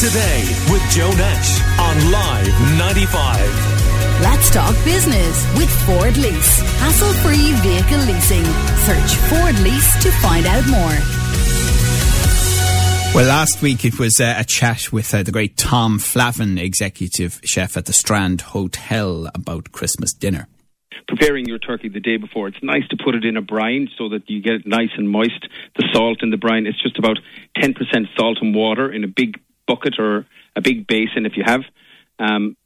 today 0.00 0.42
with 0.72 0.82
Joe 0.90 1.10
Nash 1.12 1.62
on 1.78 2.10
Live 2.10 2.78
95. 2.78 4.20
Let's 4.22 4.50
talk 4.50 4.74
business 4.84 5.46
with 5.56 5.70
Ford 5.86 6.16
Lease. 6.16 6.60
Hassle 6.80 7.12
free 7.22 7.52
vehicle 7.62 7.98
leasing. 7.98 8.44
Search 8.86 9.14
Ford 9.28 9.58
Lease 9.60 10.02
to 10.02 10.10
find 10.20 10.46
out 10.46 10.66
more. 10.66 10.98
Well, 13.14 13.28
last 13.28 13.62
week 13.62 13.84
it 13.84 13.98
was 13.98 14.18
uh, 14.18 14.34
a 14.36 14.44
chat 14.44 14.92
with 14.92 15.14
uh, 15.14 15.22
the 15.22 15.30
great 15.30 15.56
Tom 15.56 16.00
Flavin, 16.00 16.58
executive 16.58 17.40
chef 17.44 17.76
at 17.76 17.84
the 17.84 17.92
Strand 17.92 18.40
Hotel, 18.40 19.30
about 19.34 19.70
Christmas 19.72 20.12
dinner 20.12 20.48
preparing 21.06 21.44
your 21.44 21.58
turkey 21.58 21.88
the 21.90 22.00
day 22.00 22.16
before. 22.16 22.48
It's 22.48 22.62
nice 22.62 22.88
to 22.88 22.96
put 22.96 23.14
it 23.14 23.26
in 23.26 23.36
a 23.36 23.42
brine 23.42 23.88
so 23.98 24.08
that 24.08 24.28
you 24.28 24.40
get 24.40 24.54
it 24.54 24.66
nice 24.66 24.88
and 24.96 25.08
moist. 25.08 25.46
The 25.76 25.86
salt 25.92 26.22
in 26.22 26.30
the 26.30 26.38
brine, 26.38 26.66
it's 26.66 26.82
just 26.82 26.98
about 26.98 27.18
10% 27.58 27.74
salt 28.16 28.38
and 28.40 28.54
water 28.54 28.90
in 28.90 29.04
a 29.04 29.06
big 29.06 29.38
bucket 29.66 29.98
or 29.98 30.26
a 30.56 30.60
big 30.60 30.86
basin 30.86 31.26
if 31.26 31.36
you 31.36 31.44
have. 31.44 31.62
Um, 32.18 32.56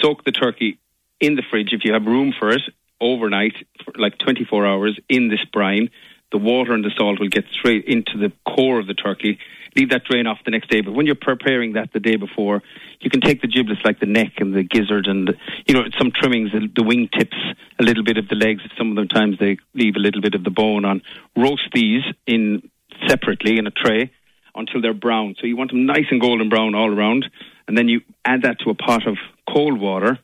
soak 0.00 0.24
the 0.24 0.32
turkey 0.32 0.78
in 1.20 1.34
the 1.34 1.42
fridge 1.50 1.72
if 1.72 1.84
you 1.84 1.92
have 1.92 2.04
room 2.04 2.32
for 2.38 2.50
it 2.50 2.62
overnight, 3.00 3.54
for 3.84 3.94
like 3.96 4.18
24 4.18 4.66
hours 4.66 4.98
in 5.08 5.28
this 5.28 5.44
brine. 5.52 5.90
The 6.30 6.38
water 6.38 6.74
and 6.74 6.84
the 6.84 6.90
salt 6.96 7.20
will 7.20 7.28
get 7.28 7.44
straight 7.52 7.84
into 7.86 8.18
the 8.18 8.32
core 8.44 8.78
of 8.78 8.86
the 8.86 8.94
turkey 8.94 9.38
leave 9.78 9.90
that 9.90 10.04
drain 10.04 10.26
off 10.26 10.38
the 10.44 10.50
next 10.50 10.68
day. 10.70 10.80
But 10.80 10.92
when 10.92 11.06
you're 11.06 11.14
preparing 11.14 11.74
that 11.74 11.92
the 11.92 12.00
day 12.00 12.16
before, 12.16 12.62
you 13.00 13.10
can 13.10 13.20
take 13.20 13.40
the 13.40 13.48
giblets 13.48 13.80
like 13.84 14.00
the 14.00 14.06
neck 14.06 14.34
and 14.38 14.54
the 14.54 14.62
gizzard 14.62 15.06
and, 15.06 15.34
you 15.66 15.74
know, 15.74 15.82
some 15.98 16.10
trimmings, 16.10 16.52
the, 16.52 16.68
the 16.74 16.82
wing 16.82 17.08
tips, 17.16 17.36
a 17.78 17.82
little 17.82 18.04
bit 18.04 18.18
of 18.18 18.28
the 18.28 18.34
legs. 18.34 18.62
Some 18.76 18.96
of 18.96 19.08
the 19.08 19.14
times 19.14 19.38
they 19.38 19.58
leave 19.74 19.96
a 19.96 20.00
little 20.00 20.20
bit 20.20 20.34
of 20.34 20.44
the 20.44 20.50
bone 20.50 20.84
on. 20.84 21.02
Roast 21.36 21.68
these 21.72 22.02
in 22.26 22.68
separately 23.06 23.58
in 23.58 23.66
a 23.66 23.70
tray 23.70 24.10
until 24.58 24.82
they're 24.82 24.94
brown. 24.94 25.34
So 25.40 25.46
you 25.46 25.56
want 25.56 25.70
them 25.70 25.86
nice 25.86 26.06
and 26.10 26.20
golden 26.20 26.48
brown 26.48 26.74
all 26.74 26.92
around. 26.92 27.24
And 27.66 27.76
then 27.76 27.88
you 27.88 28.00
add 28.24 28.42
that 28.42 28.60
to 28.64 28.70
a 28.70 28.74
pot 28.74 29.06
of 29.06 29.16
cold 29.48 29.80
water 29.80 30.18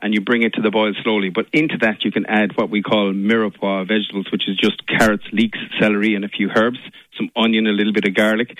and 0.00 0.14
you 0.14 0.20
bring 0.20 0.42
it 0.42 0.54
to 0.54 0.62
the 0.62 0.70
boil 0.70 0.92
slowly. 1.02 1.30
But 1.30 1.46
into 1.52 1.78
that, 1.78 2.04
you 2.04 2.12
can 2.12 2.26
add 2.26 2.56
what 2.56 2.70
we 2.70 2.82
call 2.82 3.12
mirepoix 3.12 3.88
vegetables, 3.88 4.26
which 4.30 4.48
is 4.48 4.56
just 4.56 4.86
carrots, 4.86 5.24
leeks, 5.32 5.58
celery, 5.80 6.14
and 6.14 6.24
a 6.24 6.28
few 6.28 6.50
herbs, 6.54 6.78
some 7.16 7.30
onion, 7.34 7.66
a 7.66 7.72
little 7.72 7.92
bit 7.92 8.06
of 8.06 8.14
garlic 8.14 8.58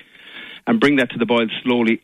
and 0.69 0.79
bring 0.79 0.97
that 0.97 1.11
to 1.11 1.19
the 1.19 1.27
boil 1.27 1.47
slowly. 1.65 2.03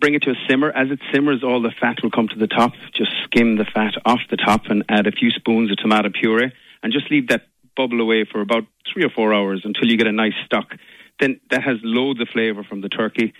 Bring 0.00 0.14
it 0.14 0.22
to 0.22 0.30
a 0.30 0.34
simmer. 0.48 0.70
As 0.70 0.90
it 0.90 0.98
simmers, 1.12 1.44
all 1.44 1.62
the 1.62 1.72
fat 1.78 1.98
will 2.02 2.10
come 2.10 2.26
to 2.26 2.38
the 2.38 2.48
top. 2.48 2.72
Just 2.92 3.10
skim 3.24 3.56
the 3.56 3.66
fat 3.66 3.92
off 4.04 4.20
the 4.30 4.38
top 4.38 4.62
and 4.68 4.82
add 4.88 5.06
a 5.06 5.12
few 5.12 5.30
spoons 5.30 5.70
of 5.70 5.76
tomato 5.76 6.08
puree 6.08 6.52
and 6.82 6.92
just 6.92 7.08
leave 7.10 7.28
that 7.28 7.42
bubble 7.76 8.00
away 8.00 8.24
for 8.24 8.40
about 8.40 8.64
three 8.92 9.04
or 9.04 9.10
four 9.10 9.32
hours 9.32 9.60
until 9.64 9.88
you 9.88 9.98
get 9.98 10.06
a 10.06 10.12
nice 10.12 10.34
stock. 10.46 10.74
Then 11.20 11.40
that 11.50 11.62
has 11.62 11.76
loads 11.82 12.20
of 12.20 12.28
flavour 12.28 12.64
from 12.64 12.80
the 12.80 12.88
turkey. 12.88 13.32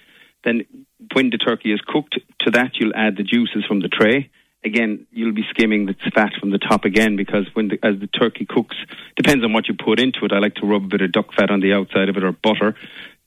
Then 0.45 0.67
when 1.13 1.31
the 1.31 1.39
turkey 1.39 1.73
is 1.73 1.81
cooked, 1.87 2.19
to 2.41 2.51
that 2.53 2.77
you'll 2.77 2.97
add 2.97 3.17
the 3.17 3.23
juices 3.23 3.65
from 3.67 3.81
the 3.81 3.89
tray. 3.89 4.31
Again, 4.65 5.07
you'll 5.13 5.35
be 5.35 5.45
skimming 5.51 5.87
the 5.87 5.95
fat 6.15 6.33
from 6.41 6.51
the 6.51 6.59
top 6.59 6.85
again 6.85 7.15
because 7.17 7.47
when 7.55 7.69
the, 7.69 7.79
as 7.85 8.01
the 8.01 8.09
turkey 8.09 8.47
cooks, 8.47 8.77
depends 9.15 9.45
on 9.45 9.53
what 9.53 9.69
you 9.69 9.75
put 9.75 10.01
into 10.01 10.25
it. 10.25 10.33
I 10.33 10.39
like 10.39 10.57
to 10.57 10.67
rub 10.67 10.85
a 10.85 10.89
bit 10.89 11.03
of 11.03 11.13
duck 11.13 11.33
fat 11.35 11.51
on 11.51 11.61
the 11.61 11.73
outside 11.73 12.09
of 12.09 12.17
it 12.17 12.25
or 12.25 12.33
butter 12.33 12.75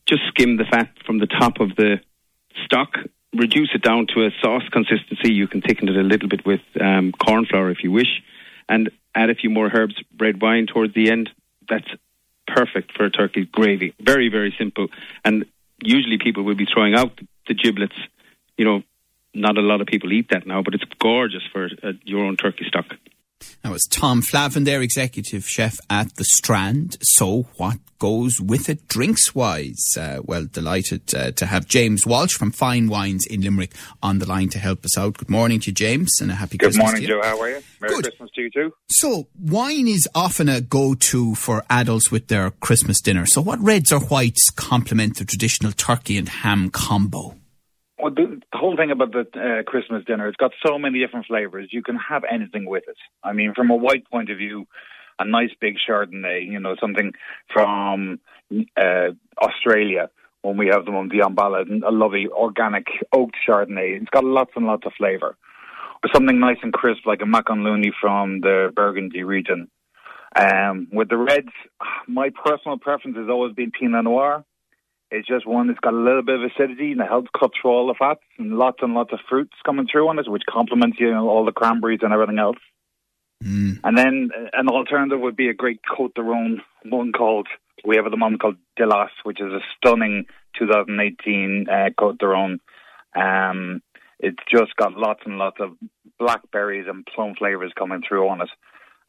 just 0.09 0.23
skim 0.29 0.57
the 0.57 0.65
fat 0.65 0.89
from 1.05 1.19
the 1.19 1.27
top 1.27 1.59
of 1.59 1.75
the 1.75 2.01
stock, 2.65 2.95
reduce 3.33 3.69
it 3.75 3.83
down 3.83 4.07
to 4.15 4.25
a 4.25 4.31
sauce 4.41 4.67
consistency. 4.71 5.31
You 5.31 5.47
can 5.47 5.61
thicken 5.61 5.87
it 5.87 5.95
a 5.95 6.01
little 6.01 6.27
bit 6.27 6.45
with 6.45 6.61
um, 6.81 7.11
corn 7.11 7.45
flour 7.45 7.69
if 7.69 7.83
you 7.83 7.91
wish, 7.91 8.21
and 8.67 8.89
add 9.13 9.29
a 9.29 9.35
few 9.35 9.51
more 9.51 9.69
herbs, 9.71 9.95
red 10.19 10.41
wine 10.41 10.65
towards 10.65 10.95
the 10.95 11.11
end. 11.11 11.29
That's 11.69 11.87
perfect 12.55 12.91
for 12.95 13.05
a 13.05 13.09
turkey 13.09 13.45
gravy. 13.45 13.93
Very, 13.99 14.29
very 14.29 14.53
simple. 14.57 14.87
And 15.23 15.45
usually 15.81 16.17
people 16.17 16.43
will 16.43 16.55
be 16.55 16.65
throwing 16.65 16.95
out 16.95 17.19
the 17.47 17.53
giblets. 17.53 17.95
You 18.57 18.65
know, 18.65 18.83
not 19.33 19.57
a 19.57 19.61
lot 19.61 19.81
of 19.81 19.87
people 19.87 20.11
eat 20.11 20.29
that 20.31 20.45
now, 20.45 20.61
but 20.61 20.73
it's 20.73 20.83
gorgeous 20.99 21.43
for 21.51 21.69
uh, 21.83 21.93
your 22.03 22.25
own 22.25 22.35
turkey 22.37 22.65
stock. 22.67 22.85
That 23.63 23.71
was 23.71 23.87
Tom 23.89 24.21
Flavin, 24.21 24.63
their 24.63 24.81
executive 24.81 25.47
chef 25.47 25.77
at 25.89 26.15
the 26.15 26.23
Strand. 26.23 26.97
So, 27.01 27.47
what 27.57 27.77
goes 27.99 28.39
with 28.39 28.69
it 28.69 28.87
drinks 28.87 29.35
wise? 29.35 29.85
Uh, 29.97 30.19
well, 30.23 30.45
delighted 30.45 31.13
uh, 31.13 31.31
to 31.31 31.45
have 31.45 31.67
James 31.67 32.05
Walsh 32.05 32.33
from 32.33 32.51
Fine 32.51 32.87
Wines 32.87 33.25
in 33.25 33.41
Limerick 33.41 33.73
on 34.01 34.19
the 34.19 34.25
line 34.25 34.49
to 34.49 34.59
help 34.59 34.85
us 34.85 34.97
out. 34.97 35.17
Good 35.17 35.29
morning 35.29 35.59
to 35.61 35.67
you, 35.67 35.73
James, 35.73 36.19
and 36.21 36.31
a 36.31 36.35
happy 36.35 36.57
Good 36.57 36.67
Christmas. 36.67 36.85
morning, 36.85 37.07
Joe. 37.07 37.21
How 37.21 37.39
are 37.41 37.49
you? 37.49 37.61
Merry 37.81 37.95
Good. 37.95 38.03
Christmas 38.05 38.29
to 38.35 38.41
you 38.41 38.49
too. 38.49 38.73
So, 38.89 39.27
wine 39.39 39.87
is 39.87 40.07
often 40.15 40.49
a 40.49 40.61
go 40.61 40.93
to 40.95 41.35
for 41.35 41.63
adults 41.69 42.11
with 42.11 42.27
their 42.27 42.51
Christmas 42.51 43.01
dinner. 43.01 43.25
So, 43.25 43.41
what 43.41 43.59
reds 43.59 43.91
or 43.91 43.99
whites 43.99 44.49
complement 44.49 45.17
the 45.17 45.25
traditional 45.25 45.71
turkey 45.71 46.17
and 46.17 46.29
ham 46.29 46.69
combo? 46.69 47.35
Well, 48.01 48.13
the 48.13 48.38
whole 48.59 48.75
thing 48.77 48.91
about 48.91 49.11
the 49.11 49.25
uh, 49.33 49.63
Christmas 49.63 50.03
dinner, 50.05 50.27
it's 50.27 50.37
got 50.37 50.51
so 50.65 50.77
many 50.77 50.99
different 50.99 51.25
flavors. 51.25 51.69
You 51.71 51.81
can 51.81 51.97
have 51.97 52.23
anything 52.29 52.65
with 52.65 52.83
it. 52.87 52.97
I 53.23 53.33
mean, 53.33 53.53
from 53.55 53.71
a 53.71 53.75
white 53.75 54.09
point 54.09 54.29
of 54.29 54.37
view, 54.37 54.67
a 55.19 55.25
nice 55.25 55.51
big 55.59 55.75
Chardonnay, 55.87 56.45
you 56.45 56.59
know, 56.59 56.75
something 56.79 57.11
from 57.51 58.19
uh, 58.77 59.09
Australia 59.41 60.09
when 60.41 60.57
we 60.57 60.67
have 60.67 60.85
them 60.85 60.95
on 60.95 61.09
the 61.09 61.19
Umballa, 61.19 61.65
a 61.85 61.91
lovely 61.91 62.27
organic 62.27 62.87
oaked 63.13 63.35
Chardonnay. 63.47 63.99
It's 63.99 64.09
got 64.11 64.23
lots 64.23 64.51
and 64.55 64.65
lots 64.65 64.85
of 64.85 64.93
flavour. 64.97 65.35
Or 66.01 66.09
something 66.13 66.39
nice 66.39 66.57
and 66.63 66.71
crisp 66.71 67.05
like 67.05 67.21
a 67.21 67.25
Macon 67.25 67.65
from 67.99 68.39
the 68.39 68.71
Burgundy 68.73 69.23
region. 69.23 69.69
Um, 70.33 70.87
with 70.93 71.09
the 71.09 71.17
reds, 71.17 71.49
my 72.07 72.29
personal 72.45 72.77
preference 72.77 73.17
has 73.17 73.27
always 73.29 73.53
been 73.53 73.71
Pinot 73.71 74.05
Noir. 74.05 74.45
It's 75.11 75.27
just 75.27 75.47
one 75.47 75.67
that's 75.67 75.79
got 75.79 75.93
a 75.93 75.97
little 75.97 76.21
bit 76.21 76.35
of 76.35 76.51
acidity 76.51 76.91
and 76.91 77.01
it 77.01 77.07
helps 77.07 77.29
cut 77.37 77.51
through 77.59 77.71
all 77.71 77.87
the 77.87 77.95
fats 77.97 78.21
and 78.37 78.57
lots 78.57 78.77
and 78.81 78.93
lots 78.93 79.11
of 79.11 79.19
fruits 79.27 79.55
coming 79.65 79.87
through 79.91 80.07
on 80.07 80.19
it, 80.19 80.29
which 80.29 80.43
complements 80.47 80.97
you 80.99 81.11
know 81.11 81.29
all 81.29 81.45
the 81.45 81.51
cranberries 81.51 82.01
and 82.03 82.13
everything 82.13 82.39
else. 82.39 82.57
Mm. 83.43 83.79
And 83.83 83.97
then 83.97 84.29
uh, 84.37 84.49
an 84.53 84.67
alternative 84.67 85.19
would 85.21 85.35
be 85.35 85.49
a 85.49 85.53
great 85.53 85.79
Cote 85.97 86.13
de 86.13 86.21
Rhone 86.21 86.61
one 86.83 87.11
called 87.11 87.47
we 87.85 87.95
have 87.95 88.05
at 88.05 88.11
the 88.11 88.17
moment 88.17 88.41
called 88.41 88.57
Delas, 88.77 89.09
which 89.23 89.39
is 89.39 89.51
a 89.51 89.61
stunning 89.77 90.25
2018 90.57 91.67
uh, 91.69 91.89
Cote 91.97 92.17
de 92.17 92.27
Rhone. 92.27 92.59
Um, 93.15 93.81
it's 94.19 94.43
just 94.51 94.75
got 94.75 94.97
lots 94.97 95.21
and 95.25 95.37
lots 95.37 95.57
of 95.59 95.77
blackberries 96.19 96.87
and 96.89 97.05
plum 97.05 97.35
flavors 97.35 97.71
coming 97.77 98.01
through 98.07 98.27
on 98.27 98.41
it, 98.41 98.49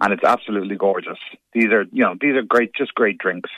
and 0.01 0.13
it's 0.13 0.25
absolutely 0.25 0.77
gorgeous. 0.77 1.19
These 1.53 1.67
are 1.73 1.85
you 1.93 2.05
know 2.05 2.15
these 2.21 2.37
are 2.37 2.43
great, 2.43 2.75
just 2.75 2.95
great 2.95 3.19
drinks. 3.19 3.51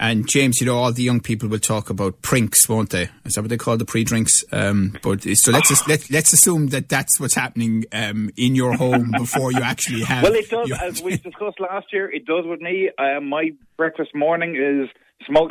And 0.00 0.28
James, 0.28 0.60
you 0.60 0.66
know, 0.66 0.76
all 0.76 0.92
the 0.92 1.02
young 1.02 1.20
people 1.20 1.48
will 1.48 1.58
talk 1.58 1.90
about 1.90 2.22
prinks, 2.22 2.68
won't 2.68 2.90
they? 2.90 3.08
Is 3.24 3.34
that 3.34 3.42
what 3.42 3.50
they 3.50 3.56
call 3.56 3.76
the 3.76 3.84
pre-drinks? 3.84 4.44
Um, 4.52 4.96
but 5.02 5.22
so 5.22 5.50
let's 5.50 5.68
just, 5.68 5.88
let, 5.88 6.08
let's 6.10 6.32
assume 6.32 6.68
that 6.68 6.88
that's 6.88 7.18
what's 7.18 7.34
happening 7.34 7.84
um, 7.92 8.30
in 8.36 8.54
your 8.54 8.74
home 8.74 9.10
before 9.18 9.50
you 9.50 9.60
actually 9.60 10.02
have. 10.02 10.22
Well, 10.22 10.34
it 10.34 10.48
does, 10.48 10.68
your- 10.68 10.78
as 10.78 11.02
we 11.02 11.16
discussed 11.16 11.58
last 11.58 11.92
year. 11.92 12.08
It 12.10 12.26
does 12.26 12.44
with 12.46 12.60
me. 12.60 12.90
Uh, 12.96 13.20
my 13.20 13.50
breakfast 13.76 14.14
morning 14.14 14.54
is 14.54 14.88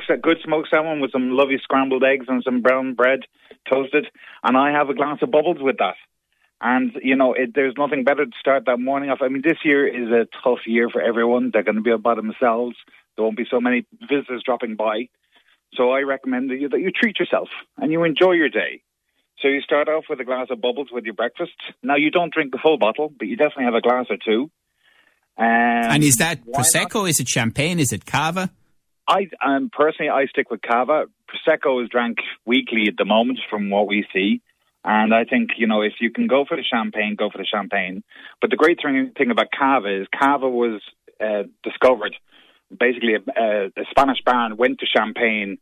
a 0.10 0.18
good 0.18 0.38
smoked 0.44 0.70
salmon 0.70 1.02
with 1.02 1.12
some 1.12 1.32
lovely 1.32 1.58
scrambled 1.62 2.04
eggs 2.04 2.26
and 2.30 2.42
some 2.44 2.62
brown 2.62 2.94
bread 2.94 3.22
toasted, 3.70 4.08
and 4.44 4.58
I 4.58 4.72
have 4.72 4.90
a 4.90 4.94
glass 4.94 5.20
of 5.22 5.32
bubbles 5.32 5.58
with 5.60 5.78
that. 5.80 5.96
And 6.62 6.94
you 7.04 7.16
know, 7.16 7.34
it, 7.34 7.54
there's 7.54 7.76
nothing 7.78 8.04
better 8.04 8.26
to 8.26 8.32
start 8.40 8.64
that 8.66 8.80
morning 8.80 9.10
off. 9.10 9.20
I 9.22 9.28
mean, 9.28 9.44
this 9.44 9.60
year 9.64 9.88
is 9.88 10.10
a 10.10 10.28
tough 10.44 10.60
year 10.66 10.90
for 10.90 11.02
everyone. 11.02 11.52
They're 11.54 11.64
going 11.64 11.76
to 11.76 11.82
be 11.82 11.96
by 11.98 12.16
themselves. 12.16 12.76
There 13.18 13.24
won't 13.24 13.36
be 13.36 13.48
so 13.50 13.60
many 13.60 13.86
visitors 14.08 14.44
dropping 14.46 14.76
by. 14.76 15.10
So 15.74 15.92
I 15.92 16.02
recommend 16.02 16.50
that 16.52 16.60
you, 16.60 16.70
that 16.70 16.80
you 16.80 16.92
treat 16.92 17.20
yourself 17.20 17.50
and 17.78 17.92
you 17.92 18.04
enjoy 18.04 18.34
your 18.34 18.50
day. 18.50 18.84
So 19.42 19.48
you 19.48 19.62
start 19.62 19.90
off 19.90 20.06
with 20.10 20.20
a 20.20 20.24
glass 20.24 20.48
of 20.50 20.62
bubbles 20.62 20.88
with 20.92 21.04
your 21.04 21.14
breakfast. 21.14 21.52
Now 21.84 21.96
you 21.96 22.10
don't 22.10 22.34
drink 22.34 22.52
the 22.52 22.60
full 22.62 22.78
bottle, 22.78 23.12
but 23.18 23.28
you 23.28 23.36
definitely 23.36 23.66
have 23.66 23.76
a 23.76 23.82
glass 23.82 24.06
or 24.10 24.18
two. 24.24 24.50
Um, 25.38 25.46
and 25.46 26.04
is 26.04 26.16
that 26.16 26.40
why 26.46 26.62
not? 26.62 26.66
prosecco? 26.66 27.08
Is 27.08 27.20
it 27.20 27.28
champagne? 27.28 27.80
Is 27.80 27.92
it 27.92 28.06
cava? 28.06 28.50
I 29.08 29.28
um, 29.46 29.70
personally 29.72 30.10
I 30.10 30.26
stick 30.26 30.50
with 30.50 30.62
cava. 30.62 31.06
Prosecco 31.30 31.84
is 31.84 31.90
drank 31.90 32.18
weekly 32.46 32.86
at 32.88 32.98
the 32.98 33.06
moment, 33.06 33.40
from 33.50 33.70
what 33.70 33.88
we 33.88 34.06
see. 34.14 34.42
And 34.84 35.14
I 35.14 35.26
think 35.26 35.52
you 35.58 35.68
know 35.68 35.82
if 35.82 35.94
you 36.00 36.12
can 36.12 36.26
go 36.26 36.46
for 36.48 36.58
the 36.58 36.64
champagne, 36.64 37.16
go 37.16 37.30
for 37.30 37.38
the 37.38 37.46
champagne. 37.46 38.04
But 38.42 38.50
the 38.50 38.56
great 38.58 38.80
thing, 38.82 39.12
thing 39.16 39.30
about 39.30 39.48
cava 39.58 40.02
is 40.02 40.08
cava 40.18 40.50
was 40.50 40.82
uh, 41.22 41.44
discovered 41.64 42.16
basically 42.70 43.16
a, 43.16 43.42
a, 43.42 43.66
a 43.68 43.86
Spanish 43.92 44.20
baron 44.26 44.58
went 44.58 44.80
to 44.80 44.86
Champagne 44.86 45.58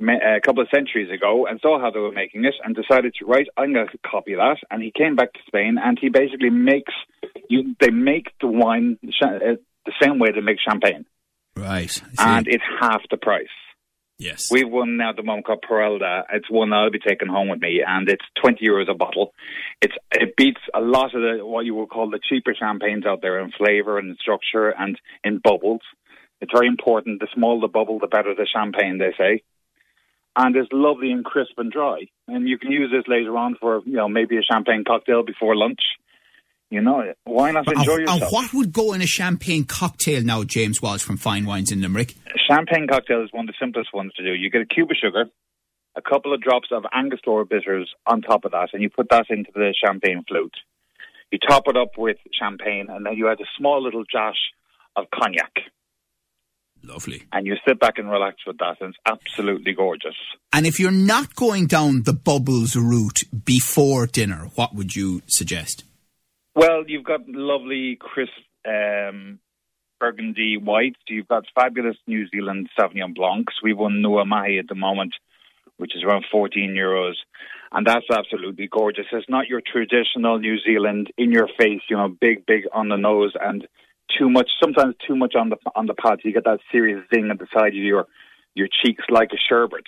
a 0.00 0.40
couple 0.44 0.62
of 0.62 0.68
centuries 0.72 1.10
ago 1.10 1.46
and 1.46 1.60
saw 1.60 1.80
how 1.80 1.90
they 1.90 1.98
were 1.98 2.12
making 2.12 2.44
it 2.44 2.54
and 2.62 2.76
decided 2.76 3.14
to 3.18 3.26
write 3.26 3.48
I'm 3.56 3.72
going 3.72 3.88
to 3.88 3.98
copy 4.08 4.34
that 4.36 4.58
and 4.70 4.80
he 4.80 4.92
came 4.96 5.16
back 5.16 5.32
to 5.32 5.40
Spain 5.48 5.76
and 5.82 5.98
he 6.00 6.08
basically 6.08 6.50
makes 6.50 6.92
you 7.48 7.74
they 7.80 7.90
make 7.90 8.28
the 8.40 8.46
wine 8.46 8.98
uh, 9.20 9.56
the 9.86 9.92
same 10.00 10.20
way 10.20 10.30
they 10.32 10.40
make 10.40 10.58
champagne 10.60 11.04
Right. 11.58 12.00
And 12.18 12.46
it's 12.46 12.62
half 12.80 13.02
the 13.10 13.16
price. 13.16 13.46
yes. 14.18 14.48
We've 14.50 14.68
one 14.68 14.96
now 14.96 15.10
at 15.10 15.16
the 15.16 15.22
moment 15.22 15.46
called 15.46 15.62
Peralta. 15.66 16.22
It's 16.32 16.50
one 16.50 16.70
that 16.70 16.76
I'll 16.76 16.90
be 16.90 17.00
taking 17.00 17.28
home 17.28 17.48
with 17.48 17.60
me, 17.60 17.82
and 17.86 18.08
it's 18.08 18.24
twenty 18.40 18.66
euros 18.66 18.88
a 18.88 18.94
bottle. 18.94 19.32
It's 19.82 19.94
it 20.12 20.36
beats 20.36 20.60
a 20.74 20.80
lot 20.80 21.14
of 21.14 21.20
the 21.20 21.44
what 21.44 21.64
you 21.64 21.74
would 21.74 21.88
call 21.88 22.10
the 22.10 22.20
cheaper 22.22 22.54
champagnes 22.58 23.06
out 23.06 23.22
there 23.22 23.40
in 23.40 23.50
flavour 23.50 23.98
and 23.98 24.16
structure 24.20 24.68
and 24.70 24.98
in 25.24 25.38
bubbles. 25.38 25.80
It's 26.40 26.52
very 26.52 26.68
important. 26.68 27.20
The 27.20 27.28
smaller 27.34 27.60
the 27.60 27.68
bubble, 27.68 27.98
the 27.98 28.06
better 28.06 28.34
the 28.34 28.46
champagne. 28.46 28.98
They 28.98 29.12
say. 29.18 29.42
and 30.36 30.54
it's 30.56 30.68
lovely 30.72 31.10
and 31.10 31.24
crisp 31.24 31.58
and 31.58 31.70
dry. 31.72 32.08
And 32.28 32.48
you 32.48 32.58
can 32.58 32.70
use 32.70 32.90
this 32.92 33.04
later 33.08 33.36
on 33.36 33.56
for 33.60 33.82
you 33.84 33.94
know 33.94 34.08
maybe 34.08 34.36
a 34.36 34.42
champagne 34.42 34.84
cocktail 34.86 35.22
before 35.24 35.56
lunch. 35.56 35.80
You 36.70 36.82
know, 36.82 37.14
why 37.24 37.50
not 37.52 37.66
enjoy 37.66 37.92
and, 37.92 38.00
yourself? 38.02 38.22
and 38.22 38.30
what 38.30 38.52
would 38.52 38.72
go 38.74 38.92
in 38.92 39.00
a 39.00 39.06
champagne 39.06 39.64
cocktail 39.64 40.22
now, 40.22 40.44
James 40.44 40.82
Walsh 40.82 41.00
from 41.00 41.16
Fine 41.16 41.46
Wines 41.46 41.72
in 41.72 41.80
Limerick? 41.80 42.14
champagne 42.48 42.86
cocktail 42.86 43.22
is 43.24 43.30
one 43.32 43.48
of 43.48 43.54
the 43.54 43.64
simplest 43.64 43.92
ones 43.94 44.12
to 44.14 44.22
do. 44.22 44.34
You 44.34 44.50
get 44.50 44.60
a 44.60 44.66
cube 44.66 44.90
of 44.90 44.96
sugar, 45.02 45.24
a 45.96 46.02
couple 46.02 46.34
of 46.34 46.40
drops 46.42 46.68
of 46.70 46.84
Angostura 46.92 47.46
bitters 47.46 47.92
on 48.06 48.20
top 48.22 48.44
of 48.44 48.52
that, 48.52 48.70
and 48.72 48.82
you 48.82 48.90
put 48.90 49.08
that 49.10 49.26
into 49.30 49.50
the 49.54 49.74
champagne 49.82 50.24
flute. 50.28 50.54
You 51.30 51.38
top 51.38 51.64
it 51.68 51.76
up 51.76 51.98
with 51.98 52.16
champagne, 52.38 52.86
and 52.88 53.04
then 53.04 53.14
you 53.14 53.28
add 53.28 53.40
a 53.40 53.48
small 53.58 53.82
little 53.82 54.04
dash 54.12 54.38
of 54.96 55.06
cognac, 55.14 55.52
Lovely. 56.82 57.24
and 57.32 57.46
you 57.46 57.56
sit 57.66 57.78
back 57.78 57.98
and 57.98 58.10
relax 58.10 58.36
with 58.46 58.58
that, 58.58 58.76
and 58.80 58.90
it's 58.94 58.98
absolutely 59.06 59.72
gorgeous. 59.72 60.14
And 60.52 60.66
if 60.66 60.80
you're 60.80 60.90
not 60.90 61.34
going 61.34 61.66
down 61.66 62.04
the 62.04 62.12
bubbles 62.12 62.76
route 62.76 63.20
before 63.44 64.06
dinner, 64.06 64.48
what 64.54 64.74
would 64.74 64.96
you 64.96 65.22
suggest? 65.26 65.84
Well, 66.54 66.84
you've 66.86 67.04
got 67.04 67.28
lovely 67.28 67.96
crisp 68.00 68.32
um, 68.66 69.38
Burgundy 70.00 70.56
whites. 70.56 70.98
You've 71.08 71.28
got 71.28 71.44
fabulous 71.54 71.96
New 72.06 72.28
Zealand 72.28 72.68
Sauvignon 72.78 73.14
Blancs. 73.14 73.54
We 73.62 73.72
won 73.72 74.02
Nua 74.04 74.26
Mahi 74.26 74.58
at 74.58 74.68
the 74.68 74.74
moment, 74.74 75.14
which 75.76 75.94
is 75.94 76.02
around 76.02 76.24
14 76.30 76.74
euros. 76.76 77.14
And 77.70 77.86
that's 77.86 78.06
absolutely 78.10 78.66
gorgeous. 78.66 79.06
It's 79.12 79.28
not 79.28 79.48
your 79.48 79.60
traditional 79.60 80.38
New 80.38 80.58
Zealand 80.60 81.12
in 81.18 81.32
your 81.32 81.48
face, 81.58 81.82
you 81.90 81.96
know, 81.96 82.08
big, 82.08 82.46
big 82.46 82.64
on 82.72 82.88
the 82.88 82.96
nose 82.96 83.34
and 83.38 83.66
too 84.16 84.30
much, 84.30 84.50
sometimes 84.62 84.94
too 85.06 85.16
much 85.16 85.34
on 85.34 85.50
the 85.50 85.56
on 85.74 85.86
the 85.86 85.94
pot. 85.94 86.20
You 86.24 86.32
get 86.32 86.44
that 86.44 86.60
serious 86.70 87.04
zing 87.12 87.28
at 87.30 87.38
the 87.38 87.46
side 87.52 87.68
of 87.68 87.74
your 87.74 88.06
your 88.54 88.68
cheeks 88.68 89.04
like 89.10 89.30
a 89.32 89.38
sherbet. 89.48 89.84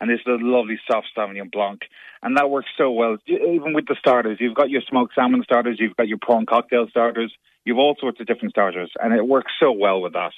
And 0.00 0.10
this 0.10 0.20
is 0.20 0.26
a 0.26 0.36
lovely 0.40 0.78
soft 0.90 1.08
Sauvignon 1.16 1.50
Blanc. 1.50 1.80
And 2.22 2.36
that 2.36 2.50
works 2.50 2.68
so 2.76 2.90
well. 2.90 3.16
Even 3.26 3.72
with 3.72 3.86
the 3.86 3.96
starters, 3.98 4.38
you've 4.40 4.54
got 4.54 4.70
your 4.70 4.82
smoked 4.88 5.14
salmon 5.14 5.42
starters, 5.42 5.76
you've 5.78 5.96
got 5.96 6.08
your 6.08 6.18
prawn 6.20 6.44
cocktail 6.46 6.86
starters, 6.90 7.32
you've 7.64 7.78
all 7.78 7.96
sorts 7.98 8.20
of 8.20 8.26
different 8.26 8.52
starters. 8.52 8.90
And 9.00 9.14
it 9.14 9.26
works 9.26 9.52
so 9.60 9.72
well 9.72 10.00
with 10.00 10.12
that. 10.14 10.32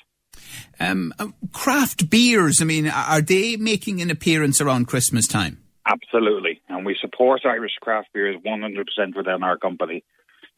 Um, 0.78 1.12
uh, 1.18 1.28
craft 1.52 2.08
beers, 2.08 2.58
I 2.60 2.64
mean, 2.64 2.88
are 2.88 3.20
they 3.20 3.56
making 3.56 4.00
an 4.00 4.10
appearance 4.10 4.60
around 4.60 4.86
Christmas 4.86 5.26
time? 5.26 5.58
Absolutely. 5.86 6.60
And 6.68 6.84
we 6.84 6.96
support 7.00 7.40
Irish 7.44 7.72
craft 7.80 8.08
beers 8.12 8.36
100% 8.44 9.16
within 9.16 9.42
our 9.42 9.56
company. 9.56 10.04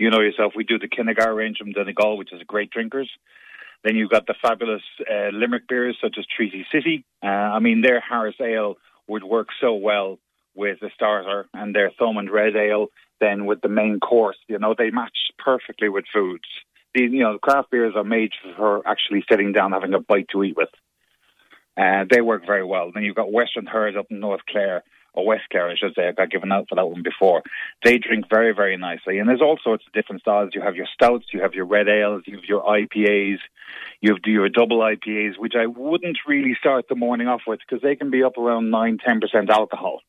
You 0.00 0.08
know 0.08 0.20
yourself, 0.20 0.54
we 0.56 0.64
do 0.64 0.78
the 0.78 0.88
Kinnegar 0.88 1.36
range 1.36 1.58
from 1.58 1.72
Donegal, 1.72 2.16
which 2.16 2.32
is 2.32 2.40
great 2.46 2.70
drinkers. 2.70 3.10
Then 3.84 3.96
you've 3.96 4.10
got 4.10 4.26
the 4.26 4.34
fabulous 4.40 4.80
uh, 5.00 5.28
Limerick 5.30 5.68
beers 5.68 5.98
such 6.02 6.16
as 6.18 6.24
Treaty 6.34 6.64
City. 6.72 7.04
Uh, 7.22 7.26
I 7.26 7.58
mean, 7.58 7.82
their 7.82 8.00
Harris 8.00 8.36
Ale 8.40 8.76
would 9.08 9.22
work 9.22 9.48
so 9.60 9.74
well 9.74 10.18
with 10.54 10.80
the 10.80 10.88
starter 10.94 11.48
and 11.52 11.74
their 11.74 11.90
Thomond 12.00 12.30
Red 12.30 12.56
Ale 12.56 12.86
then 13.20 13.44
with 13.44 13.60
the 13.60 13.68
main 13.68 14.00
course. 14.00 14.38
You 14.48 14.58
know, 14.58 14.74
they 14.76 14.88
match 14.88 15.16
perfectly 15.38 15.90
with 15.90 16.06
foods. 16.10 16.48
These, 16.94 17.12
you 17.12 17.20
know, 17.22 17.34
the 17.34 17.38
craft 17.38 17.70
beers 17.70 17.92
are 17.94 18.02
made 18.02 18.30
for 18.56 18.82
actually 18.88 19.22
sitting 19.30 19.52
down 19.52 19.72
having 19.72 19.92
a 19.92 20.00
bite 20.00 20.28
to 20.32 20.42
eat 20.42 20.56
with. 20.56 20.70
Uh, 21.76 22.04
they 22.10 22.22
work 22.22 22.46
very 22.46 22.64
well. 22.64 22.90
Then 22.92 23.02
you've 23.02 23.16
got 23.16 23.30
Western 23.30 23.66
Herd 23.66 23.98
up 23.98 24.06
in 24.10 24.18
North 24.18 24.40
Clare, 24.48 24.82
or 25.12 25.26
West 25.26 25.44
Clare, 25.50 25.68
I 25.68 25.76
should 25.76 25.94
say. 25.94 26.08
I 26.08 26.12
got 26.12 26.30
given 26.30 26.52
out 26.52 26.68
for 26.68 26.74
that 26.76 26.86
one 26.86 27.02
before. 27.02 27.42
They 27.84 27.98
drink 27.98 28.26
very, 28.28 28.54
very 28.54 28.76
nicely. 28.76 29.18
And 29.18 29.28
there's 29.28 29.42
all 29.42 29.58
sorts 29.62 29.84
of 29.86 29.92
different 29.92 30.22
styles. 30.22 30.50
You 30.54 30.62
have 30.62 30.76
your 30.76 30.88
stouts, 30.92 31.26
you 31.32 31.40
have 31.42 31.54
your 31.54 31.66
red 31.66 31.88
ales, 31.88 32.22
you 32.26 32.36
have 32.36 32.44
your 32.44 32.62
IPAs, 32.62 33.38
you 34.00 34.12
have 34.12 34.18
your 34.24 34.48
double 34.48 34.78
IPAs, 34.78 35.38
which 35.38 35.54
I 35.58 35.66
wouldn't 35.66 36.18
really 36.26 36.56
start 36.58 36.86
the 36.88 36.94
morning 36.94 37.28
off 37.28 37.42
with 37.46 37.60
because 37.60 37.82
they 37.82 37.96
can 37.96 38.10
be 38.10 38.22
up 38.22 38.38
around 38.38 38.70
9 38.70 38.98
10% 39.06 39.48
alcohol. 39.48 40.00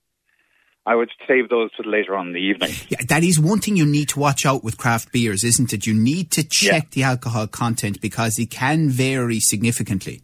I 0.84 0.96
would 0.96 1.12
save 1.28 1.50
those 1.50 1.72
to 1.74 1.88
later 1.88 2.16
on 2.16 2.28
in 2.28 2.34
the 2.34 2.40
evening. 2.40 2.72
Yeah, 2.90 3.02
that 3.08 3.24
is 3.24 3.40
one 3.40 3.60
thing 3.60 3.78
you 3.78 3.86
need 3.86 4.10
to 4.10 4.20
watch 4.20 4.48
out 4.48 4.64
with 4.64 4.78
craft 4.78 5.12
beers, 5.12 5.44
isn't 5.44 5.74
it? 5.74 5.86
You 5.86 5.94
need 5.94 6.32
to 6.32 6.44
check 6.44 6.90
the 6.92 7.04
alcohol 7.04 7.46
content 7.46 8.02
because 8.02 8.40
it 8.40 8.50
can 8.50 8.90
vary 8.90 9.40
significantly. 9.40 10.24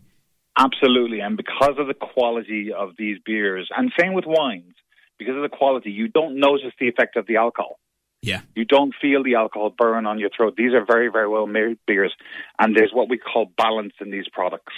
Absolutely. 0.58 1.20
And 1.20 1.38
because 1.38 1.76
of 1.78 1.88
the 1.88 1.94
quality 1.94 2.72
of 2.76 2.92
these 2.98 3.18
beers, 3.26 3.70
and 3.76 3.92
same 4.00 4.14
with 4.14 4.26
wines, 4.26 4.74
because 5.20 5.36
of 5.36 5.42
the 5.42 5.56
quality, 5.56 5.92
you 5.92 6.08
don't 6.08 6.40
notice 6.40 6.72
the 6.80 6.88
effect 6.88 7.16
of 7.16 7.28
the 7.28 7.38
alcohol. 7.38 7.80
Yeah. 8.22 8.42
You 8.56 8.66
don't 8.66 8.94
feel 9.00 9.24
the 9.24 9.36
alcohol 9.36 9.74
burn 9.78 10.06
on 10.08 10.20
your 10.20 10.30
throat. 10.36 10.56
These 10.58 10.74
are 10.74 10.84
very, 10.86 11.10
very 11.10 11.28
well 11.30 11.46
made 11.48 11.78
beers. 11.86 12.14
And 12.60 12.76
there's 12.76 12.92
what 12.92 13.10
we 13.10 13.18
call 13.18 13.52
balance 13.58 13.94
in 14.02 14.10
these 14.12 14.28
products. 14.32 14.74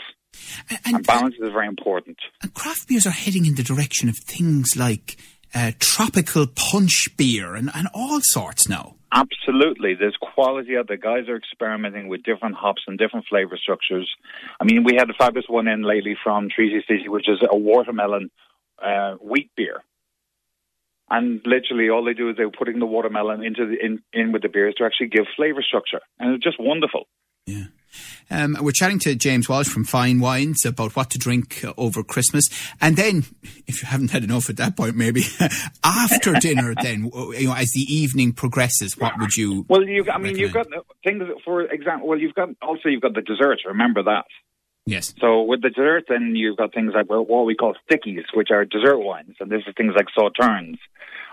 And, 0.69 0.95
And 0.97 1.07
balance 1.07 1.35
is 1.39 1.49
very 1.49 1.67
important. 1.67 2.17
and 2.43 2.53
craft 2.53 2.87
beers 2.87 3.07
are 3.07 3.11
heading 3.11 3.45
in 3.45 3.55
the 3.55 3.63
direction 3.63 4.09
of 4.09 4.17
things 4.17 4.75
like 4.75 5.17
uh, 5.53 5.71
tropical 5.79 6.47
punch 6.47 7.09
beer 7.17 7.55
and, 7.55 7.69
and 7.73 7.87
all 7.93 8.19
sorts 8.21 8.69
now. 8.69 8.95
Absolutely. 9.11 9.95
There's 9.95 10.17
quality 10.21 10.77
out 10.77 10.87
there. 10.87 10.97
Guys 10.97 11.27
are 11.29 11.35
experimenting 11.35 12.07
with 12.09 12.23
different 12.23 12.55
hops 12.55 12.83
and 12.87 12.97
different 12.97 13.25
flavor 13.27 13.57
structures. 13.57 14.09
I 14.59 14.65
mean, 14.65 14.83
we 14.83 14.95
had 14.95 15.09
a 15.09 15.13
fabulous 15.13 15.47
one 15.49 15.67
in 15.67 15.81
lately 15.81 16.15
from 16.23 16.49
Treaty 16.49 16.83
City, 16.87 17.09
which 17.09 17.27
is 17.27 17.39
a 17.41 17.57
watermelon 17.57 18.29
uh, 18.83 19.15
wheat 19.15 19.49
beer. 19.55 19.83
And 21.09 21.41
literally, 21.43 21.89
all 21.89 22.05
they 22.05 22.13
do 22.13 22.29
is 22.29 22.37
they're 22.37 22.51
putting 22.51 22.77
the 22.77 22.85
watermelon 22.85 23.43
into 23.43 23.65
the, 23.65 23.83
in, 23.83 24.03
in 24.13 24.31
with 24.31 24.43
the 24.43 24.49
beers 24.49 24.75
to 24.77 24.83
actually 24.83 25.07
give 25.07 25.25
flavor 25.35 25.63
structure. 25.63 26.01
And 26.19 26.35
it's 26.35 26.43
just 26.43 26.57
wonderful. 26.59 27.07
Yeah. 27.47 27.65
Um, 28.31 28.57
we're 28.62 28.71
chatting 28.71 29.00
to 29.00 29.15
James 29.15 29.50
Walsh 29.50 29.68
from 29.68 29.83
Fine 29.83 30.19
Wines 30.19 30.65
about 30.65 30.95
what 30.95 31.09
to 31.12 31.18
drink 31.18 31.63
over 31.77 32.03
Christmas. 32.03 32.45
And 32.80 32.95
then, 32.95 33.25
if 33.68 33.81
you 33.81 33.88
haven't 33.88 34.12
had 34.12 34.24
enough 34.24 34.50
at 34.50 34.57
that 34.57 34.77
point, 34.77 34.95
maybe 34.95 35.24
after 35.83 36.33
dinner, 36.33 36.74
then, 36.81 37.12
you 37.13 37.47
know, 37.47 37.53
as 37.56 37.71
the 37.71 37.86
evening 37.88 38.33
progresses, 38.33 38.97
what 38.97 39.19
would 39.19 39.36
you. 39.36 39.65
Well, 39.68 39.83
you've—I 39.83 40.18
mean, 40.18 40.38
you've 40.38 40.53
got 40.53 40.68
things 41.03 41.24
for 41.44 41.62
example. 41.62 42.07
Well, 42.07 42.19
you've 42.19 42.36
got 42.36 42.50
also 42.62 42.89
you've 42.89 43.01
got 43.01 43.15
the 43.15 43.21
desserts. 43.21 43.63
Remember 43.65 44.03
that. 44.03 44.25
Yes. 44.85 45.13
So 45.19 45.44
with 45.44 45.62
the 45.62 45.69
dessert, 45.69 46.06
then 46.09 46.35
you've 46.35 46.57
got 46.57 46.74
things 46.74 46.94
like 46.95 47.09
well, 47.09 47.24
what 47.24 47.45
we 47.45 47.56
call 47.56 47.75
stickies, 47.89 48.24
which 48.33 48.50
are 48.51 48.65
dessert 48.65 48.97
wines, 48.97 49.35
and 49.39 49.51
this 49.51 49.62
is 49.68 49.74
things 49.77 49.94
like 49.95 50.07
sauternes 50.18 50.77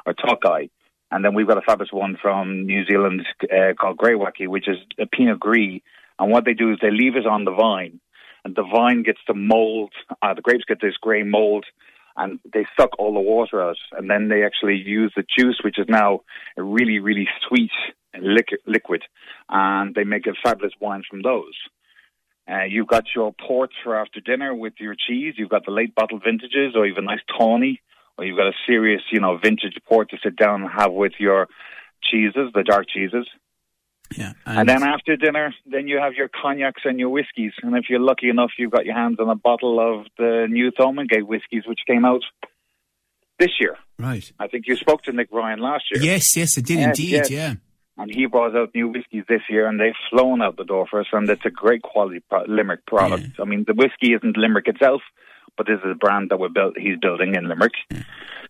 or 0.05 0.14
Tokai. 0.14 0.69
And 1.11 1.25
then 1.25 1.35
we've 1.35 1.47
got 1.47 1.59
a 1.59 1.62
fabulous 1.62 1.93
one 1.93 2.19
from 2.20 2.67
New 2.67 2.85
Zealand 2.85 3.25
uh, 3.44 3.75
called 3.79 3.97
Greywacke, 3.97 4.49
which 4.49 4.69
is 4.69 4.76
a 4.99 5.06
Pinot 5.06 5.38
Gris. 5.38 5.81
And 6.18 6.30
what 6.30 6.44
they 6.44 6.54
do 6.54 6.72
is 6.72 6.78
they 6.80 6.90
leave 6.90 7.16
it 7.16 7.26
on 7.26 7.44
the 7.44 7.52
vine, 7.52 8.00
and 8.44 8.54
the 8.54 8.62
vine 8.62 9.02
gets 9.02 9.20
the 9.26 9.34
mold. 9.34 9.92
Uh, 10.22 10.34
the 10.34 10.42
grapes 10.42 10.64
get 10.66 10.80
this 10.80 10.96
grey 11.00 11.22
mold, 11.22 11.66
and 12.16 12.40
they 12.52 12.64
suck 12.78 12.98
all 12.98 13.12
the 13.14 13.20
water 13.20 13.62
out. 13.62 13.76
And 13.92 14.08
then 14.08 14.28
they 14.28 14.44
actually 14.44 14.76
use 14.76 15.12
the 15.14 15.24
juice, 15.38 15.60
which 15.62 15.78
is 15.78 15.87
now 15.88 16.20
a 16.56 16.62
really, 16.62 16.99
really 16.99 17.28
sweet 17.46 17.73
liquid, 18.66 19.02
and 19.49 19.94
they 19.94 20.04
make 20.04 20.26
a 20.26 20.32
fabulous 20.42 20.73
wine 20.80 21.02
from 21.08 21.23
those. 21.23 21.54
Uh, 22.50 22.64
you've 22.64 22.87
got 22.87 23.04
your 23.14 23.35
ports 23.35 23.75
for 23.82 23.96
after 23.96 24.20
dinner 24.20 24.54
with 24.54 24.75
your 24.78 24.94
cheese. 24.94 25.35
You've 25.37 25.50
got 25.50 25.66
the 25.66 25.73
late 25.73 25.94
bottle 25.94 26.20
vintages, 26.25 26.75
or 26.76 26.87
a 26.87 27.02
nice 27.02 27.20
tawny, 27.37 27.80
or 28.16 28.25
you've 28.25 28.38
got 28.38 28.46
a 28.46 28.56
serious, 28.66 29.02
you 29.11 29.20
know, 29.20 29.37
vintage 29.37 29.76
port 29.88 30.11
to 30.11 30.16
sit 30.23 30.37
down 30.37 30.62
and 30.62 30.70
have 30.70 30.92
with 30.92 31.12
your 31.18 31.49
cheeses, 32.02 32.52
the 32.54 32.62
dark 32.62 32.87
cheeses. 32.88 33.26
Yeah. 34.16 34.32
And, 34.44 34.68
then 34.68 34.82
after 34.82 35.16
dinner, 35.16 35.54
then 35.66 35.88
you 35.88 35.98
have 35.98 36.14
your 36.14 36.28
cognacs 36.28 36.82
and 36.84 36.98
your 36.98 37.08
whiskies. 37.10 37.52
And 37.62 37.76
if 37.76 37.86
you're 37.88 38.00
lucky 38.00 38.28
enough, 38.28 38.52
you've 38.58 38.70
got 38.70 38.86
your 38.86 38.94
hands 38.94 39.18
on 39.18 39.28
a 39.28 39.34
bottle 39.34 39.80
of 39.80 40.06
the 40.16 40.46
new 40.48 40.70
Thomond 40.70 41.08
Gate 41.08 41.26
whiskies, 41.26 41.64
which 41.66 41.80
came 41.86 42.04
out 42.04 42.22
this 43.38 43.50
year. 43.60 43.76
Right. 43.98 44.30
I 44.38 44.46
think 44.48 44.66
you 44.66 44.76
spoke 44.76 45.02
to 45.04 45.12
Nick 45.12 45.28
Ryan 45.32 45.60
last 45.60 45.84
year. 45.92 46.02
Yes, 46.02 46.36
yes, 46.36 46.56
it 46.56 46.66
did 46.66 46.78
Yes, 46.78 46.86
indeed, 46.86 47.10
yes. 47.10 47.30
yeah. 47.30 47.54
And 47.98 48.14
he 48.14 48.26
brought 48.26 48.54
out 48.54 48.75
new 48.75 48.88
whiskies 48.88 49.25
this 49.26 49.40
year, 49.48 49.66
and 49.66 49.80
they've 49.80 49.94
flown 50.10 50.42
out 50.42 50.58
the 50.58 50.64
door 50.64 50.86
for 50.88 51.00
us. 51.00 51.06
And 51.12 51.28
it's 51.30 51.46
a 51.46 51.50
great 51.50 51.82
quality 51.82 52.20
pro- 52.28 52.44
Limerick 52.46 52.84
product. 52.86 53.40
I 53.40 53.44
mean, 53.44 53.64
the 53.66 53.72
whiskey 53.75 54.12
isn't 54.12 54.36
Limerick 54.36 54.68
itself, 54.68 55.00
but 55.56 55.66
this 55.66 55.78
is 55.82 55.92
a 55.92 55.94
brand 55.94 56.30
that 56.30 56.38
we're 56.38 56.50
built. 56.50 56.75
He's 56.78 56.98
building 57.00 57.34
in 57.34 57.48
Limerick, 57.48 57.72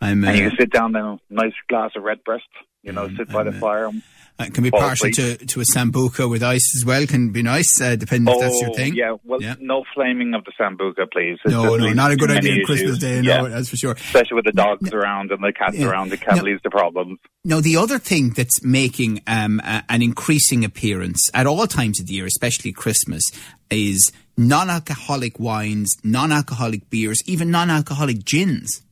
I'm, 0.01 0.25
uh, 0.25 0.29
and 0.29 0.37
you 0.39 0.49
can 0.49 0.59
sit 0.59 0.71
down 0.73 0.93
there, 0.93 1.17
nice 1.31 1.55
glass 1.69 1.93
of 1.97 2.03
redbreast, 2.03 2.45
you 2.83 2.93
know, 2.93 3.09
sit 3.17 3.31
by 3.31 3.45
the 3.45 3.51
I'm, 3.51 3.57
uh, 3.57 3.61
fire. 3.61 3.91
It 4.39 4.53
can 4.53 4.63
be 4.65 4.71
Fall 4.71 4.81
partial 4.81 5.11
to, 5.11 5.37
to 5.37 5.61
a 5.61 5.65
sambuca 5.75 6.29
with 6.29 6.43
ice 6.43 6.77
as 6.77 6.85
well. 6.85 7.07
Can 7.07 7.31
be 7.31 7.43
nice, 7.43 7.81
uh, 7.81 7.97
depending 7.97 8.35
if 8.35 8.41
that's 8.41 8.61
your 8.61 8.71
Oh, 8.71 8.75
thing. 8.75 8.95
Yeah, 8.95 9.15
well, 9.25 9.41
Yeah. 9.41 9.55
no 9.61 9.85
flaming 9.95 10.35
of 10.35 10.45
the 10.45 10.53
sambuca, 10.61 11.11
please. 11.11 11.39
It 11.45 11.51
No, 11.51 11.77
no, 11.77 11.93
not 11.93 12.13
a 12.13 12.17
good 12.17 12.31
idea 12.31 12.55
on 12.55 12.65
Christmas. 12.65 12.99
Day. 12.99 13.21
Yeah. 13.21 13.49
That's 13.49 13.71
for 13.71 13.77
sure. 13.77 13.93
Especially 13.93 14.35
with 14.35 14.45
the 14.45 14.53
dogs 14.53 14.93
around 14.93 15.31
and 15.33 15.43
the 15.43 15.53
cats 15.53 15.77
Yeah. 15.79 15.87
around, 15.89 16.13
it 16.13 16.21
can 16.21 16.37
No. 16.37 16.43
lead 16.43 16.63
to 16.63 16.71
problems. 16.71 17.19
Now, 17.45 17.61
the 17.61 17.77
other 17.77 17.99
thing 17.99 18.31
that's 18.31 18.63
making 18.63 19.23
um, 19.27 19.61
a, 19.65 19.83
an 19.89 20.03
increasing 20.03 20.65
appearance 20.65 21.21
at 21.33 21.47
all 21.47 21.67
times 21.67 22.01
of 22.01 22.07
the 22.07 22.15
year, 22.15 22.27
especially 22.27 22.73
Christmas, 22.73 23.23
is 23.71 24.11
non-alcoholic 24.37 25.39
wines, 25.41 25.95
non-alcoholic 26.05 26.91
beers, 26.91 27.19
even 27.27 27.51
non-alcoholic 27.51 28.25
gins. 28.25 28.83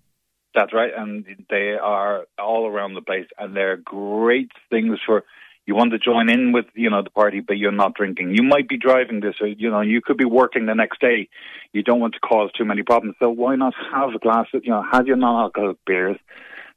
That's 0.54 0.72
right, 0.72 0.92
and 0.96 1.24
they 1.50 1.72
are 1.72 2.26
all 2.38 2.68
around 2.68 2.94
the 2.94 3.02
place, 3.02 3.26
and 3.38 3.56
they're 3.56 3.76
great 3.76 4.52
things 4.70 4.98
for 5.04 5.24
You 5.66 5.74
want 5.74 5.92
to 5.92 5.98
join 5.98 6.30
in 6.30 6.52
with 6.52 6.66
you 6.74 6.90
know 6.90 7.02
the 7.02 7.10
party, 7.10 7.40
but 7.40 7.56
you're 7.56 7.72
not 7.72 7.94
drinking. 7.94 8.34
You 8.36 8.42
might 8.42 8.68
be 8.68 8.76
driving 8.76 9.20
this, 9.20 9.34
or 9.40 9.46
you 9.46 9.70
know 9.70 9.80
you 9.80 10.00
could 10.00 10.18
be 10.18 10.26
working 10.26 10.66
the 10.66 10.74
next 10.74 11.00
day. 11.00 11.28
You 11.72 11.82
don't 11.82 12.00
want 12.00 12.14
to 12.14 12.20
cause 12.20 12.50
too 12.52 12.64
many 12.64 12.82
problems, 12.82 13.16
so 13.18 13.30
why 13.30 13.56
not 13.56 13.74
have 13.92 14.10
a 14.14 14.18
glass? 14.18 14.46
Of, 14.52 14.64
you 14.64 14.70
know, 14.70 14.84
have 14.92 15.06
your 15.06 15.16
non-alcoholic 15.16 15.78
beers. 15.86 16.18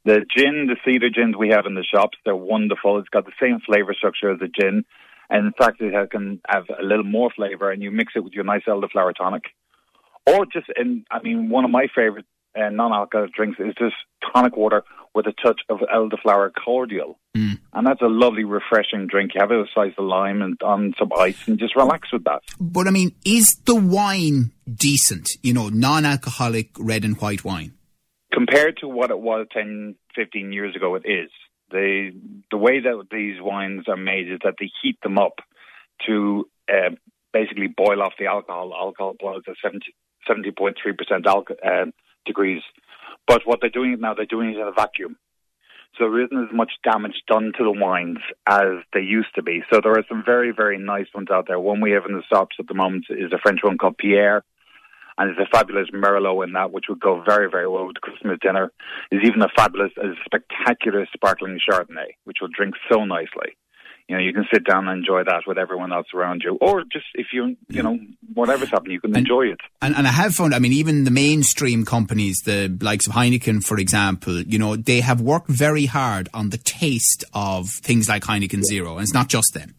The 0.04 0.24
gin, 0.34 0.68
the 0.68 0.76
cedar 0.84 1.10
gins 1.10 1.36
we 1.36 1.50
have 1.50 1.66
in 1.66 1.74
the 1.74 1.84
shops, 1.84 2.16
they're 2.24 2.34
wonderful. 2.34 2.98
It's 2.98 3.10
got 3.10 3.26
the 3.26 3.32
same 3.40 3.60
flavor 3.60 3.94
structure 3.94 4.32
as 4.32 4.40
a 4.40 4.48
gin, 4.48 4.84
and 5.28 5.46
in 5.46 5.52
fact, 5.52 5.80
it 5.80 6.10
can 6.10 6.40
have 6.48 6.64
a 6.70 6.82
little 6.82 7.04
more 7.04 7.30
flavor. 7.30 7.70
And 7.70 7.82
you 7.82 7.90
mix 7.90 8.14
it 8.16 8.24
with 8.24 8.32
your 8.32 8.44
nice 8.44 8.64
elderflower 8.66 9.14
tonic, 9.14 9.44
or 10.26 10.46
just 10.46 10.66
and 10.74 11.06
I 11.10 11.20
mean, 11.22 11.50
one 11.50 11.64
of 11.64 11.70
my 11.70 11.88
favorite 11.94 12.26
uh, 12.58 12.70
non-alcoholic 12.70 13.32
drinks 13.32 13.58
is 13.60 13.74
just 13.78 13.94
tonic 14.32 14.56
water 14.56 14.82
with 15.14 15.26
a 15.26 15.32
touch 15.42 15.60
of 15.68 15.78
elderflower 15.92 16.50
cordial. 16.64 17.18
Mm. 17.36 17.58
And 17.72 17.86
that's 17.86 18.02
a 18.02 18.06
lovely, 18.06 18.44
refreshing 18.44 19.06
drink. 19.06 19.32
You 19.34 19.40
have 19.40 19.50
it 19.50 19.56
with 19.56 19.66
a 19.66 19.70
slice 19.74 19.92
of 19.98 20.04
lime 20.04 20.42
and 20.42 20.60
on 20.62 20.94
some 20.98 21.10
ice 21.16 21.48
and 21.48 21.58
just 21.58 21.76
relax 21.76 22.12
with 22.12 22.24
that. 22.24 22.42
But 22.60 22.86
I 22.86 22.90
mean, 22.90 23.14
is 23.24 23.60
the 23.64 23.74
wine 23.74 24.52
decent? 24.72 25.28
You 25.42 25.54
know, 25.54 25.68
non 25.68 26.04
alcoholic 26.04 26.70
red 26.78 27.04
and 27.04 27.16
white 27.20 27.44
wine? 27.44 27.74
Compared 28.32 28.78
to 28.78 28.88
what 28.88 29.10
it 29.10 29.18
was 29.18 29.46
10, 29.52 29.96
15 30.14 30.52
years 30.52 30.76
ago, 30.76 30.94
it 30.94 31.02
is. 31.04 31.30
The, 31.70 32.12
the 32.50 32.56
way 32.56 32.80
that 32.80 33.06
these 33.10 33.40
wines 33.40 33.84
are 33.88 33.96
made 33.96 34.30
is 34.30 34.38
that 34.44 34.54
they 34.58 34.70
heat 34.82 34.98
them 35.02 35.18
up 35.18 35.40
to 36.06 36.48
uh, 36.68 36.90
basically 37.32 37.68
boil 37.68 38.02
off 38.02 38.14
the 38.18 38.26
alcohol. 38.26 38.72
Alcohol 38.74 39.14
boils 39.18 39.42
at 39.48 39.56
70, 39.62 39.86
70.3% 40.28 41.26
alcohol, 41.26 41.56
uh, 41.64 41.86
degrees. 42.28 42.62
But 43.26 43.42
what 43.44 43.58
they're 43.60 43.70
doing 43.70 43.96
now, 43.98 44.14
they're 44.14 44.24
doing 44.26 44.50
it 44.50 44.58
in 44.58 44.68
a 44.68 44.72
vacuum. 44.72 45.16
So 45.98 46.04
there 46.04 46.24
isn't 46.24 46.48
as 46.48 46.54
much 46.54 46.72
damage 46.84 47.22
done 47.26 47.52
to 47.58 47.64
the 47.64 47.72
wines 47.72 48.18
as 48.46 48.84
they 48.92 49.00
used 49.00 49.34
to 49.34 49.42
be. 49.42 49.62
So 49.72 49.80
there 49.82 49.98
are 49.98 50.04
some 50.08 50.22
very, 50.24 50.52
very 50.52 50.78
nice 50.78 51.06
ones 51.12 51.28
out 51.32 51.46
there. 51.48 51.58
One 51.58 51.80
we 51.80 51.90
have 51.90 52.04
in 52.08 52.14
the 52.14 52.22
shops 52.32 52.56
at 52.60 52.68
the 52.68 52.74
moment 52.74 53.06
is 53.10 53.32
a 53.32 53.38
French 53.38 53.60
one 53.64 53.78
called 53.78 53.98
Pierre. 53.98 54.44
And 55.16 55.28
there's 55.28 55.48
a 55.48 55.50
fabulous 55.50 55.88
Merlot 55.92 56.44
in 56.44 56.52
that, 56.52 56.70
which 56.70 56.84
would 56.88 57.00
go 57.00 57.20
very, 57.26 57.50
very 57.50 57.66
well 57.66 57.88
with 57.88 58.00
Christmas 58.00 58.38
dinner. 58.40 58.70
There's 59.10 59.24
even 59.26 59.42
a 59.42 59.48
fabulous, 59.56 59.90
a 59.96 60.14
spectacular 60.24 61.08
sparkling 61.12 61.58
Chardonnay, 61.58 62.14
which 62.22 62.38
will 62.40 62.54
drink 62.54 62.76
so 62.88 63.04
nicely 63.04 63.56
you 64.08 64.16
know, 64.16 64.22
you 64.22 64.32
can 64.32 64.46
sit 64.52 64.64
down 64.64 64.88
and 64.88 64.98
enjoy 64.98 65.22
that 65.24 65.42
with 65.46 65.58
everyone 65.58 65.92
else 65.92 66.06
around 66.14 66.42
you, 66.42 66.56
or 66.60 66.82
just 66.84 67.04
if 67.14 67.26
you, 67.32 67.56
you 67.68 67.82
know, 67.82 67.98
whatever's 68.32 68.70
happening, 68.70 68.92
you 68.92 69.00
can 69.00 69.10
and, 69.10 69.18
enjoy 69.18 69.42
it. 69.42 69.60
And, 69.82 69.94
and 69.94 70.06
I 70.06 70.10
have 70.10 70.34
found, 70.34 70.54
I 70.54 70.58
mean, 70.58 70.72
even 70.72 71.04
the 71.04 71.10
mainstream 71.10 71.84
companies, 71.84 72.38
the 72.44 72.74
likes 72.80 73.06
of 73.06 73.12
Heineken, 73.12 73.62
for 73.62 73.78
example, 73.78 74.40
you 74.40 74.58
know, 74.58 74.76
they 74.76 75.00
have 75.00 75.20
worked 75.20 75.48
very 75.48 75.84
hard 75.84 76.30
on 76.32 76.48
the 76.50 76.58
taste 76.58 77.24
of 77.34 77.68
things 77.68 78.08
like 78.08 78.22
Heineken 78.24 78.62
Zero, 78.64 78.94
and 78.94 79.02
it's 79.02 79.12
not 79.12 79.28
just 79.28 79.52
them. 79.52 79.74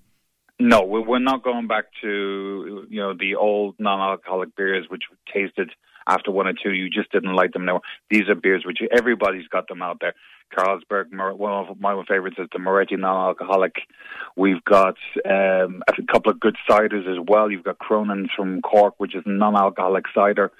No, 0.60 0.84
we're 0.84 1.20
not 1.20 1.42
going 1.42 1.68
back 1.68 1.86
to 2.02 2.86
you 2.90 3.00
know 3.00 3.14
the 3.14 3.36
old 3.36 3.76
non-alcoholic 3.80 4.58
beers 4.58 4.88
which 4.90 5.04
tasted 5.34 5.72
after 6.10 6.32
one 6.32 6.48
or 6.48 6.54
two 6.54 6.74
you 6.74 6.90
just 6.90 7.12
didn't 7.12 7.36
like 7.36 7.54
them. 7.54 7.66
No, 7.66 7.82
these 8.10 8.28
are 8.28 8.36
beers 8.36 8.64
which 8.66 8.80
everybody's 8.92 9.48
got 9.48 9.68
them 9.68 9.82
out 9.82 10.00
there. 10.02 10.16
Carlsberg. 10.56 11.06
One 11.38 11.68
of 11.70 11.80
my 11.80 12.04
favorites 12.08 12.38
is 12.40 12.48
the 12.52 12.60
Moretti 12.60 12.96
non-alcoholic. 12.96 13.76
We've 14.36 14.64
got 14.64 14.96
um, 15.26 15.84
a 15.88 16.12
couple 16.12 16.32
of 16.32 16.40
good 16.40 16.56
ciders 16.68 17.08
as 17.08 17.24
well. 17.28 17.52
You've 17.52 17.64
got 17.64 17.78
Cronin's 17.78 18.30
from 18.36 18.62
Cork, 18.62 18.96
which 18.98 19.16
is 19.16 19.24
non-alcoholic 19.26 20.06
cider. 20.14 20.52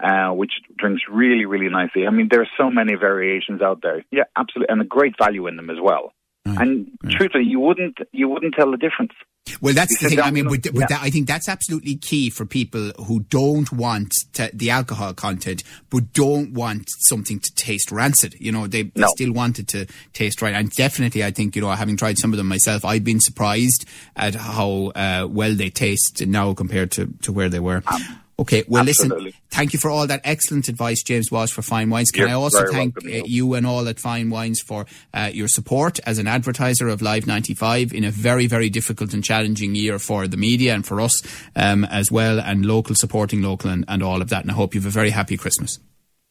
Uh, 0.00 0.30
which 0.32 0.52
drinks 0.76 1.02
really, 1.10 1.44
really 1.44 1.68
nicely. 1.68 2.06
I 2.06 2.10
mean, 2.10 2.28
there 2.30 2.40
are 2.40 2.48
so 2.56 2.70
many 2.70 2.94
variations 2.94 3.60
out 3.60 3.80
there. 3.82 4.04
Yeah, 4.12 4.24
absolutely, 4.36 4.72
and 4.72 4.80
a 4.80 4.84
great 4.84 5.14
value 5.20 5.48
in 5.48 5.56
them 5.56 5.70
as 5.70 5.78
well. 5.82 6.12
And 6.60 6.86
mm. 7.04 7.10
truthfully, 7.10 7.44
you 7.44 7.60
wouldn't 7.60 7.98
you 8.12 8.28
wouldn't 8.28 8.54
tell 8.54 8.70
the 8.70 8.76
difference. 8.76 9.12
Well, 9.60 9.74
that's 9.74 9.98
the 9.98 10.10
thing. 10.10 10.20
I 10.20 10.30
mean, 10.30 10.46
with, 10.48 10.66
with 10.66 10.82
yeah. 10.82 10.86
that, 10.88 11.02
I 11.02 11.10
think 11.10 11.26
that's 11.26 11.48
absolutely 11.48 11.96
key 11.96 12.28
for 12.28 12.44
people 12.44 12.90
who 13.06 13.20
don't 13.20 13.72
want 13.72 14.12
to, 14.34 14.50
the 14.52 14.70
alcohol 14.70 15.14
content, 15.14 15.62
but 15.90 16.12
don't 16.12 16.52
want 16.52 16.84
something 17.08 17.40
to 17.40 17.54
taste 17.54 17.90
rancid. 17.90 18.34
You 18.38 18.52
know, 18.52 18.66
they, 18.66 18.82
they 18.82 19.00
no. 19.00 19.08
still 19.08 19.32
want 19.32 19.58
it 19.58 19.68
to 19.68 19.86
taste 20.12 20.42
right. 20.42 20.54
And 20.54 20.70
definitely, 20.72 21.24
I 21.24 21.30
think, 21.30 21.56
you 21.56 21.62
know, 21.62 21.70
having 21.70 21.96
tried 21.96 22.18
some 22.18 22.32
of 22.32 22.36
them 22.36 22.46
myself, 22.46 22.84
I've 22.84 23.04
been 23.04 23.20
surprised 23.20 23.86
at 24.16 24.34
how 24.34 24.92
uh, 24.94 25.26
well 25.30 25.54
they 25.54 25.70
taste 25.70 26.26
now 26.26 26.52
compared 26.54 26.90
to, 26.92 27.06
to 27.22 27.32
where 27.32 27.48
they 27.48 27.60
were. 27.60 27.82
Um, 27.86 28.20
Okay, 28.40 28.62
well, 28.68 28.88
Absolutely. 28.88 29.24
listen, 29.24 29.40
thank 29.50 29.72
you 29.72 29.80
for 29.80 29.90
all 29.90 30.06
that 30.06 30.20
excellent 30.22 30.68
advice, 30.68 31.02
James 31.02 31.28
Walsh, 31.30 31.50
for 31.50 31.62
Fine 31.62 31.90
Wines. 31.90 32.12
Can 32.12 32.20
You're 32.20 32.30
I 32.30 32.34
also 32.34 32.70
thank 32.70 32.94
welcome, 33.02 33.24
you 33.26 33.54
and 33.54 33.66
all 33.66 33.88
at 33.88 33.98
Fine 33.98 34.30
Wines 34.30 34.60
for 34.60 34.86
uh, 35.12 35.30
your 35.32 35.48
support 35.48 35.98
as 36.06 36.18
an 36.18 36.28
advertiser 36.28 36.86
of 36.86 37.02
Live 37.02 37.26
95 37.26 37.92
in 37.92 38.04
a 38.04 38.12
very, 38.12 38.46
very 38.46 38.70
difficult 38.70 39.12
and 39.12 39.24
challenging 39.24 39.74
year 39.74 39.98
for 39.98 40.28
the 40.28 40.36
media 40.36 40.72
and 40.72 40.86
for 40.86 41.00
us 41.00 41.20
um, 41.56 41.84
as 41.86 42.12
well, 42.12 42.38
and 42.38 42.64
local 42.64 42.94
supporting 42.94 43.42
local 43.42 43.70
and, 43.70 43.84
and 43.88 44.04
all 44.04 44.22
of 44.22 44.28
that. 44.28 44.42
And 44.42 44.52
I 44.52 44.54
hope 44.54 44.72
you 44.72 44.80
have 44.80 44.86
a 44.86 44.90
very 44.90 45.10
happy 45.10 45.36
Christmas. 45.36 45.80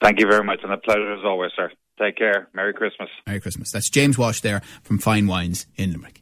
Thank 0.02 0.22
you 0.22 0.28
very 0.30 0.46
much, 0.46 0.60
and 0.64 0.72
a 0.72 0.78
pleasure 0.78 1.14
as 1.14 1.26
always, 1.26 1.52
sir. 1.58 1.72
Take 2.00 2.16
care. 2.16 2.48
Merry 2.54 2.74
Christmas. 2.74 3.10
Merry 3.26 3.42
Christmas. 3.42 3.72
That's 3.72 3.90
James 3.90 4.18
Walsh 4.18 4.40
there 4.42 4.62
from 4.84 5.00
Fine 5.00 5.28
Wines 5.28 5.66
in 5.76 5.92
Limerick. 5.92 6.22